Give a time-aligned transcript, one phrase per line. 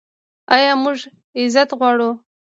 [0.55, 0.97] آیا موږ
[1.39, 2.09] عزت غواړو؟